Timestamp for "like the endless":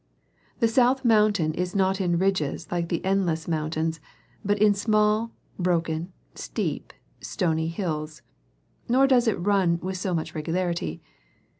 2.71-3.47